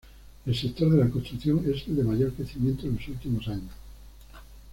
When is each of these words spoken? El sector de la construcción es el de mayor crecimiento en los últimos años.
El 0.47 0.55
sector 0.57 0.89
de 0.89 0.97
la 0.97 1.11
construcción 1.11 1.63
es 1.71 1.87
el 1.87 1.95
de 1.97 2.03
mayor 2.03 2.33
crecimiento 2.33 2.87
en 2.87 2.95
los 2.95 3.07
últimos 3.07 3.47
años. 3.47 3.69